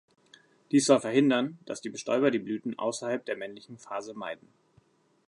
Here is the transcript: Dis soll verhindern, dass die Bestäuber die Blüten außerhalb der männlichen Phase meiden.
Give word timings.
Dis 0.71 0.85
soll 0.87 0.99
verhindern, 0.99 1.59
dass 1.67 1.79
die 1.79 1.91
Bestäuber 1.91 2.31
die 2.31 2.39
Blüten 2.39 2.79
außerhalb 2.79 3.23
der 3.23 3.37
männlichen 3.37 3.77
Phase 3.77 4.15
meiden. 4.15 4.47